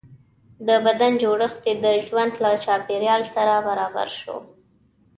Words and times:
د 0.67 0.69
بدن 0.85 1.11
جوړښت 1.21 1.61
یې 1.69 1.73
د 1.83 1.85
ژوند 2.07 2.33
له 2.43 2.51
چاپېریال 2.65 3.21
سره 3.35 3.53
برابر 3.67 4.07
شو. 4.19 4.37